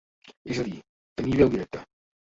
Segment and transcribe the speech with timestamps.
[0.55, 0.79] És a dir,
[1.21, 1.87] tenir veu directa.